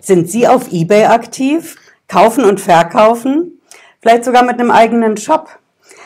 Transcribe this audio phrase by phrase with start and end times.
[0.00, 1.76] Sind Sie auf eBay aktiv?
[2.08, 3.60] Kaufen und verkaufen?
[4.00, 5.48] Vielleicht sogar mit einem eigenen Shop?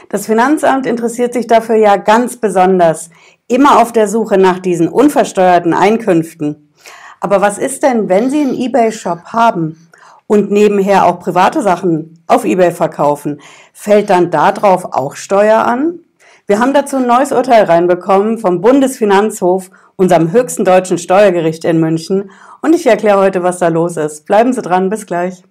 [0.08, 3.10] Das Finanzamt interessiert sich dafür ja ganz besonders,
[3.46, 6.72] immer auf der Suche nach diesen unversteuerten Einkünften.
[7.20, 9.88] Aber was ist denn, wenn Sie einen eBay-Shop haben
[10.26, 13.40] und nebenher auch private Sachen auf eBay verkaufen?
[13.72, 16.00] Fällt dann darauf auch Steuer an?
[16.46, 22.30] Wir haben dazu ein neues Urteil reinbekommen vom Bundesfinanzhof, unserem höchsten deutschen Steuergericht in München.
[22.60, 24.26] Und ich erkläre heute, was da los ist.
[24.26, 25.42] Bleiben Sie dran, bis gleich.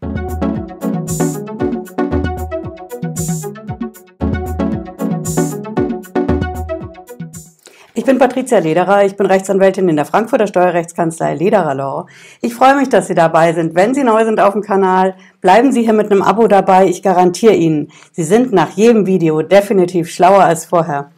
[8.03, 12.07] Ich bin Patricia Lederer, ich bin Rechtsanwältin in der Frankfurter Steuerrechtskanzlei Lederer Law.
[12.41, 13.75] Ich freue mich, dass Sie dabei sind.
[13.75, 16.85] Wenn Sie neu sind auf dem Kanal, bleiben Sie hier mit einem Abo dabei.
[16.87, 21.11] Ich garantiere Ihnen, Sie sind nach jedem Video definitiv schlauer als vorher.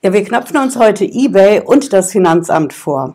[0.00, 3.12] Ja, wir knöpfen uns heute eBay und das Finanzamt vor.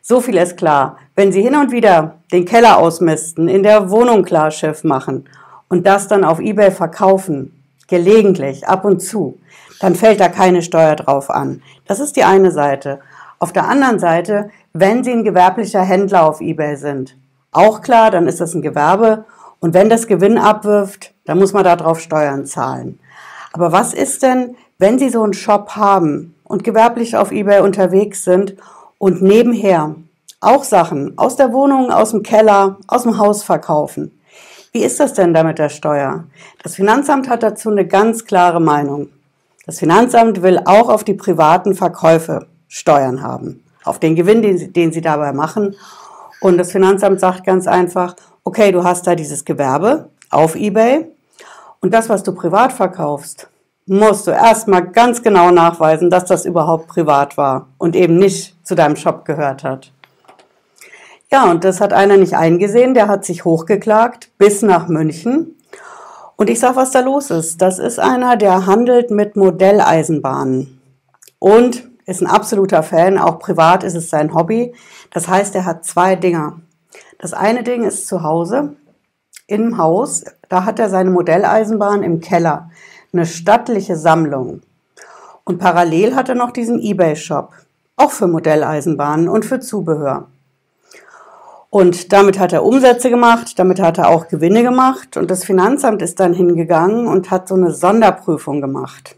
[0.00, 0.98] So viel ist klar.
[1.14, 5.28] Wenn Sie hin und wieder den Keller ausmisten, in der Wohnung Klarschiff machen
[5.68, 7.61] und das dann auf eBay verkaufen,
[7.92, 9.38] gelegentlich, ab und zu,
[9.78, 11.62] dann fällt da keine Steuer drauf an.
[11.86, 13.00] Das ist die eine Seite.
[13.38, 17.18] Auf der anderen Seite, wenn Sie ein gewerblicher Händler auf eBay sind,
[17.50, 19.26] auch klar, dann ist das ein Gewerbe.
[19.60, 22.98] Und wenn das Gewinn abwirft, dann muss man darauf Steuern zahlen.
[23.52, 28.24] Aber was ist denn, wenn Sie so einen Shop haben und gewerblich auf eBay unterwegs
[28.24, 28.56] sind
[28.96, 29.96] und nebenher
[30.40, 34.18] auch Sachen aus der Wohnung, aus dem Keller, aus dem Haus verkaufen?
[34.74, 36.24] Wie ist das denn da mit der Steuer?
[36.62, 39.10] Das Finanzamt hat dazu eine ganz klare Meinung.
[39.66, 44.72] Das Finanzamt will auch auf die privaten Verkäufe Steuern haben, auf den Gewinn, den sie,
[44.72, 45.76] den sie dabei machen.
[46.40, 51.06] Und das Finanzamt sagt ganz einfach, okay, du hast da dieses Gewerbe auf eBay
[51.80, 53.48] und das, was du privat verkaufst,
[53.84, 58.74] musst du erstmal ganz genau nachweisen, dass das überhaupt privat war und eben nicht zu
[58.74, 59.91] deinem Shop gehört hat.
[61.32, 65.56] Ja, und das hat einer nicht eingesehen, der hat sich hochgeklagt bis nach München
[66.36, 67.62] und ich sage, was da los ist.
[67.62, 70.78] Das ist einer, der handelt mit Modelleisenbahnen
[71.38, 73.16] und ist ein absoluter Fan.
[73.16, 74.74] Auch privat ist es sein Hobby.
[75.10, 76.60] Das heißt, er hat zwei Dinger.
[77.18, 78.76] Das eine Ding ist zu Hause,
[79.46, 80.24] im Haus.
[80.50, 82.70] Da hat er seine Modelleisenbahn im Keller.
[83.12, 84.60] Eine stattliche Sammlung.
[85.44, 87.54] Und parallel hat er noch diesen Ebay-Shop.
[87.96, 90.28] Auch für Modelleisenbahnen und für Zubehör.
[91.72, 95.16] Und damit hat er Umsätze gemacht, damit hat er auch Gewinne gemacht.
[95.16, 99.16] Und das Finanzamt ist dann hingegangen und hat so eine Sonderprüfung gemacht.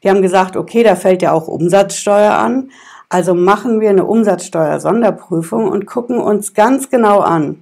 [0.00, 2.70] Die haben gesagt, okay, da fällt ja auch Umsatzsteuer an.
[3.08, 7.58] Also machen wir eine Umsatzsteuer-Sonderprüfung und gucken uns ganz genau an,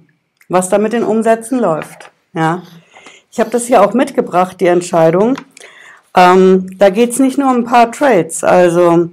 [0.49, 2.11] was da mit den Umsätzen läuft.
[2.33, 2.61] Ja.
[3.31, 5.35] Ich habe das hier auch mitgebracht, die Entscheidung.
[6.15, 8.43] Ähm, da geht es nicht nur um ein paar Trades.
[8.43, 9.09] Also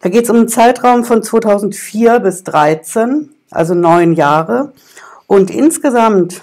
[0.00, 4.72] da geht es um einen Zeitraum von 2004 bis 2013 also neun Jahre.
[5.26, 6.42] Und insgesamt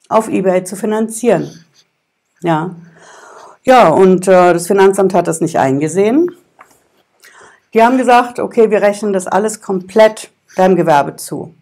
[0.10, 1.66] auf eBay zu finanzieren.
[2.42, 2.76] Ja,
[3.64, 6.32] ja und äh, das Finanzamt hat das nicht eingesehen.
[7.74, 11.54] Die haben gesagt, okay, wir rechnen das alles komplett deinem Gewerbe zu.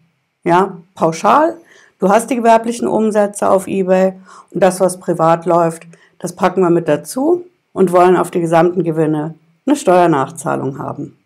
[0.44, 1.56] Ja, pauschal.
[1.98, 4.12] Du hast die gewerblichen Umsätze auf eBay
[4.50, 5.86] und das, was privat läuft,
[6.18, 9.34] das packen wir mit dazu und wollen auf die gesamten Gewinne
[9.66, 11.18] eine Steuernachzahlung haben.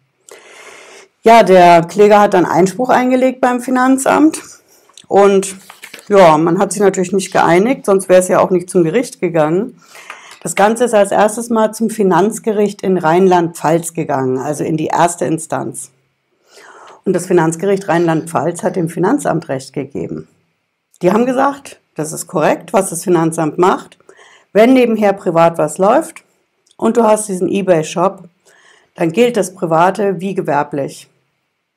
[1.22, 4.40] Ja, der Kläger hat dann Einspruch eingelegt beim Finanzamt
[5.06, 5.54] und
[6.10, 9.20] ja, man hat sich natürlich nicht geeinigt, sonst wäre es ja auch nicht zum Gericht
[9.20, 9.80] gegangen.
[10.42, 15.24] Das Ganze ist als erstes mal zum Finanzgericht in Rheinland-Pfalz gegangen, also in die erste
[15.26, 15.92] Instanz.
[17.04, 20.26] Und das Finanzgericht Rheinland-Pfalz hat dem Finanzamt Recht gegeben.
[21.00, 23.96] Die haben gesagt, das ist korrekt, was das Finanzamt macht.
[24.52, 26.24] Wenn nebenher privat was läuft
[26.76, 28.24] und du hast diesen eBay-Shop,
[28.96, 31.08] dann gilt das Private wie gewerblich.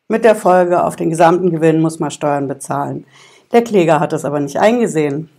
[0.07, 3.05] Mit der Folge, auf den gesamten Gewinn muss man Steuern bezahlen.
[3.53, 5.29] Der Kläger hat das aber nicht eingesehen.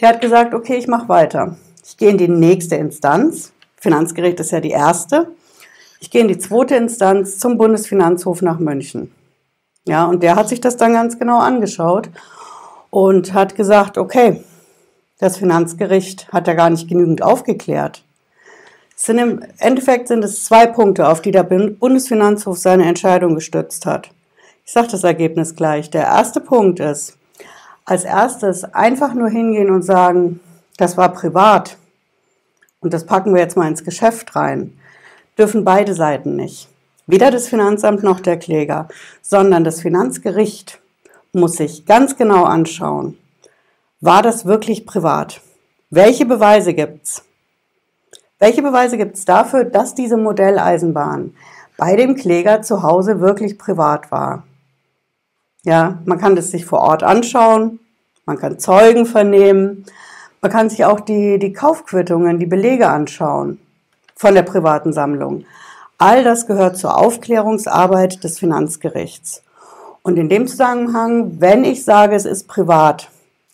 [0.00, 1.56] Der hat gesagt, okay, ich mache weiter.
[1.84, 5.28] Ich gehe in die nächste Instanz, Finanzgericht ist ja die erste.
[6.00, 9.12] Ich gehe in die zweite Instanz zum Bundesfinanzhof nach München.
[9.86, 12.08] Ja, und der hat sich das dann ganz genau angeschaut
[12.90, 14.42] und hat gesagt, okay,
[15.18, 18.02] das Finanzgericht hat ja gar nicht genügend aufgeklärt.
[18.96, 24.10] Sind Im Endeffekt sind es zwei Punkte, auf die der Bundesfinanzhof seine Entscheidung gestützt hat.
[24.64, 25.90] Ich sage das Ergebnis gleich.
[25.90, 27.18] Der erste Punkt ist,
[27.84, 30.40] als erstes einfach nur hingehen und sagen,
[30.76, 31.76] das war privat
[32.80, 34.78] und das packen wir jetzt mal ins Geschäft rein,
[35.36, 36.68] dürfen beide Seiten nicht.
[37.06, 38.88] Weder das Finanzamt noch der Kläger,
[39.20, 40.80] sondern das Finanzgericht
[41.32, 43.18] muss sich ganz genau anschauen,
[44.00, 45.40] war das wirklich privat?
[45.90, 47.24] Welche Beweise gibt's?
[48.38, 51.34] Welche Beweise gibt's dafür, dass diese Modelleisenbahn
[51.76, 54.44] bei dem Kläger zu Hause wirklich privat war?
[55.64, 57.78] Ja, man kann das sich vor Ort anschauen,
[58.26, 59.84] man kann Zeugen vernehmen,
[60.40, 63.60] man kann sich auch die, die Kaufquittungen, die Belege anschauen
[64.16, 65.44] von der privaten Sammlung.
[65.98, 69.44] All das gehört zur Aufklärungsarbeit des Finanzgerichts.
[70.02, 73.08] Und in dem Zusammenhang, wenn ich sage, es ist privat,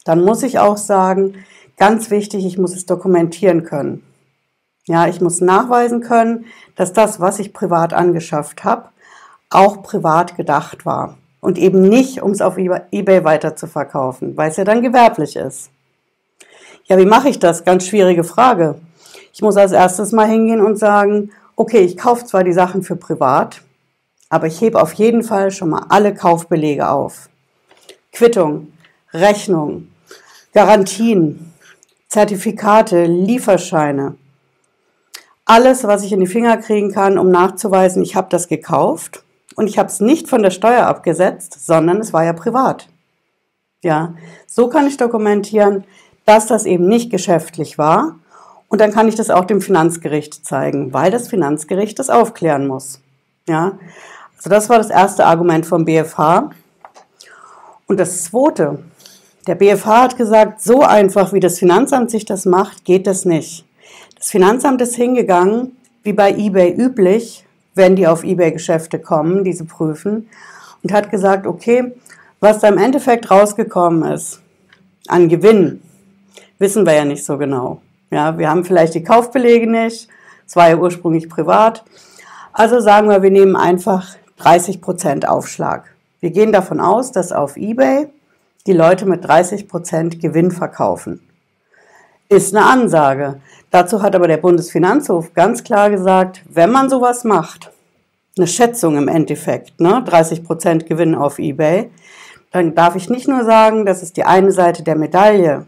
[0.06, 1.34] dann muss ich auch sagen,
[1.76, 4.02] ganz wichtig, ich muss es dokumentieren können.
[4.87, 8.88] Ja, ich muss nachweisen können, dass das, was ich privat angeschafft habe,
[9.50, 14.50] auch privat gedacht war und eben nicht, um es auf eBay weiter zu verkaufen, weil
[14.50, 15.70] es ja dann gewerblich ist.
[16.87, 17.64] Ja, wie mache ich das?
[17.64, 18.76] Ganz schwierige Frage.
[19.32, 22.96] Ich muss als erstes mal hingehen und sagen, okay, ich kaufe zwar die Sachen für
[22.96, 23.62] privat,
[24.31, 27.29] aber ich hebe auf jeden Fall schon mal alle Kaufbelege auf.
[28.12, 28.73] Quittung,
[29.12, 29.88] Rechnung,
[30.55, 31.52] Garantien,
[32.08, 34.17] Zertifikate, Lieferscheine.
[35.44, 39.23] Alles, was ich in die Finger kriegen kann, um nachzuweisen, ich habe das gekauft
[39.58, 42.88] und ich habe es nicht von der Steuer abgesetzt, sondern es war ja privat.
[43.82, 44.14] Ja,
[44.46, 45.82] so kann ich dokumentieren,
[46.26, 48.14] dass das eben nicht geschäftlich war
[48.69, 53.00] und dann kann ich das auch dem Finanzgericht zeigen, weil das Finanzgericht das aufklären muss.
[53.49, 53.78] Ja,
[54.37, 56.50] also das war das erste Argument vom BFH.
[57.88, 58.78] Und das zweite,
[59.49, 63.64] der BFH hat gesagt, so einfach wie das Finanzamt sich das macht, geht das nicht.
[64.16, 67.44] Das Finanzamt ist hingegangen, wie bei eBay üblich,
[67.78, 70.28] wenn die auf eBay-Geschäfte kommen, diese prüfen,
[70.82, 71.94] und hat gesagt, okay,
[72.40, 74.42] was da im Endeffekt rausgekommen ist
[75.08, 75.82] an Gewinn,
[76.58, 77.80] wissen wir ja nicht so genau.
[78.10, 80.08] Ja, wir haben vielleicht die Kaufbelege nicht,
[80.46, 81.84] es war ja ursprünglich privat.
[82.52, 85.94] Also sagen wir, wir nehmen einfach 30% Aufschlag.
[86.20, 88.08] Wir gehen davon aus, dass auf eBay
[88.66, 91.20] die Leute mit 30% Gewinn verkaufen.
[92.30, 93.40] Ist eine Ansage.
[93.70, 97.70] Dazu hat aber der Bundesfinanzhof ganz klar gesagt, wenn man sowas macht,
[98.36, 101.90] eine Schätzung im Endeffekt, ne, 30% Gewinn auf eBay,
[102.52, 105.66] dann darf ich nicht nur sagen, das ist die eine Seite der Medaille.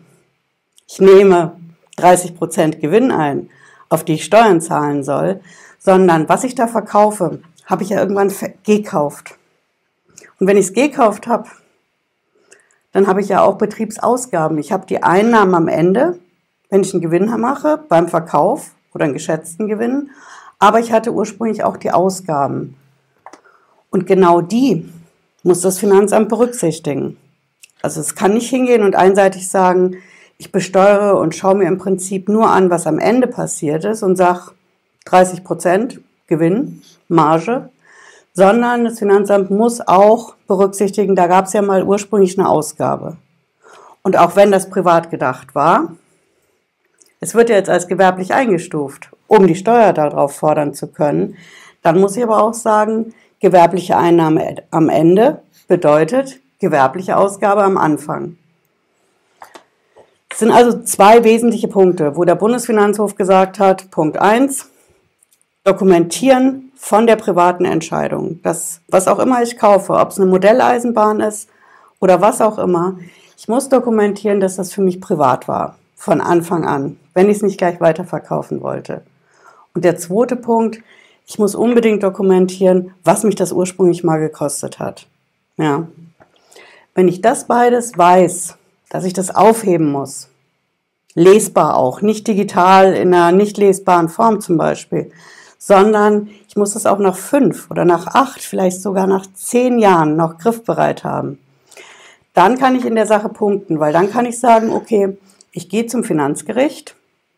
[0.86, 1.56] Ich nehme
[1.96, 3.48] 30% Gewinn ein,
[3.88, 5.40] auf die ich Steuern zahlen soll,
[5.78, 8.32] sondern was ich da verkaufe, habe ich ja irgendwann
[8.64, 9.34] gekauft.
[10.38, 11.48] Und wenn ich es gekauft habe,
[12.92, 14.58] dann habe ich ja auch Betriebsausgaben.
[14.58, 16.18] Ich habe die Einnahmen am Ende
[16.70, 20.10] wenn ich einen Gewinn mache beim Verkauf oder einen geschätzten Gewinn,
[20.58, 22.76] aber ich hatte ursprünglich auch die Ausgaben.
[23.90, 24.88] Und genau die
[25.42, 27.16] muss das Finanzamt berücksichtigen.
[27.82, 29.96] Also es kann nicht hingehen und einseitig sagen,
[30.38, 34.16] ich besteuere und schaue mir im Prinzip nur an, was am Ende passiert ist und
[34.16, 34.52] sage
[35.06, 37.70] 30 Prozent Gewinn, Marge,
[38.32, 43.16] sondern das Finanzamt muss auch berücksichtigen, da gab es ja mal ursprünglich eine Ausgabe.
[44.02, 45.92] Und auch wenn das privat gedacht war,
[47.20, 51.36] es wird ja jetzt als gewerblich eingestuft, um die Steuer darauf fordern zu können.
[51.82, 58.36] Dann muss ich aber auch sagen, gewerbliche Einnahme am Ende bedeutet gewerbliche Ausgabe am Anfang.
[60.30, 64.70] Es sind also zwei wesentliche Punkte, wo der Bundesfinanzhof gesagt hat, Punkt eins:
[65.64, 68.40] dokumentieren von der privaten Entscheidung.
[68.42, 71.50] Das, was auch immer ich kaufe, ob es eine Modelleisenbahn ist
[71.98, 72.98] oder was auch immer,
[73.36, 77.42] ich muss dokumentieren, dass das für mich privat war von Anfang an, wenn ich es
[77.42, 79.02] nicht gleich weiterverkaufen wollte.
[79.74, 80.78] Und der zweite Punkt,
[81.26, 85.06] ich muss unbedingt dokumentieren, was mich das ursprünglich mal gekostet hat.
[85.58, 85.88] Ja.
[86.94, 88.56] Wenn ich das beides weiß,
[88.88, 90.28] dass ich das aufheben muss,
[91.14, 95.12] lesbar auch, nicht digital in einer nicht lesbaren Form zum Beispiel,
[95.58, 100.16] sondern ich muss das auch nach fünf oder nach acht, vielleicht sogar nach zehn Jahren
[100.16, 101.38] noch griffbereit haben.
[102.32, 105.18] Dann kann ich in der Sache punkten, weil dann kann ich sagen, okay,
[105.52, 106.94] ich gehe zum Finanzgericht,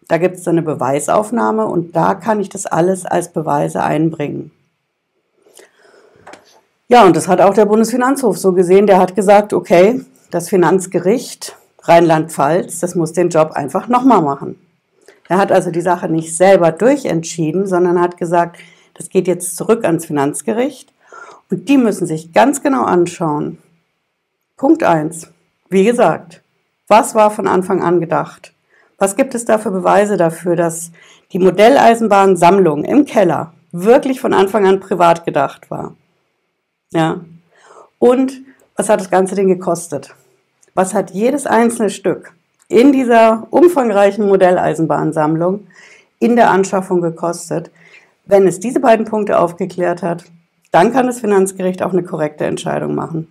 [0.09, 4.51] da gibt es eine Beweisaufnahme und da kann ich das alles als Beweise einbringen.
[6.89, 8.87] Ja, und das hat auch der Bundesfinanzhof so gesehen.
[8.87, 14.57] Der hat gesagt, okay, das Finanzgericht Rheinland-Pfalz, das muss den Job einfach nochmal machen.
[15.29, 18.59] Er hat also die Sache nicht selber durchentschieden, sondern hat gesagt,
[18.95, 20.93] das geht jetzt zurück ans Finanzgericht
[21.51, 23.57] und die müssen sich ganz genau anschauen.
[24.59, 25.29] Punkt eins:
[25.71, 26.42] Wie gesagt,
[26.93, 28.53] was war von Anfang an gedacht?
[28.99, 30.93] Was gibt es da für Beweise dafür, dass
[31.33, 35.95] die Modelleisenbahnsammlung im Keller wirklich von Anfang an privat gedacht war?
[36.93, 37.23] Ja.
[37.99, 38.43] Und
[38.77, 40.15] was hat das ganze Ding gekostet?
[40.75, 42.35] Was hat jedes einzelne Stück
[42.69, 45.67] in dieser umfangreichen Modelleisenbahnsammlung
[46.19, 47.71] in der Anschaffung gekostet?
[48.27, 50.25] Wenn es diese beiden Punkte aufgeklärt hat,
[50.71, 53.29] dann kann das Finanzgericht auch eine korrekte Entscheidung machen.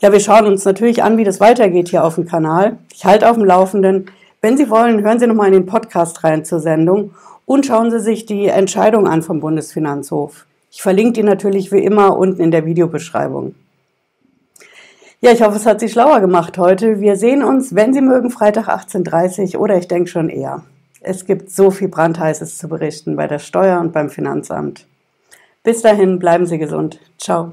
[0.00, 2.78] Ja, wir schauen uns natürlich an, wie das weitergeht hier auf dem Kanal.
[2.92, 4.10] Ich halte auf dem Laufenden.
[4.40, 7.12] Wenn Sie wollen, hören Sie nochmal in den Podcast rein zur Sendung
[7.44, 10.46] und schauen Sie sich die Entscheidung an vom Bundesfinanzhof.
[10.70, 13.54] Ich verlinke die natürlich wie immer unten in der Videobeschreibung.
[15.20, 17.00] Ja, ich hoffe, es hat Sie schlauer gemacht heute.
[17.00, 20.62] Wir sehen uns, wenn Sie mögen, Freitag 18.30 Uhr oder ich denke schon eher.
[21.02, 24.86] Es gibt so viel Brandheißes zu berichten bei der Steuer und beim Finanzamt.
[25.62, 27.00] Bis dahin, bleiben Sie gesund.
[27.18, 27.52] Ciao.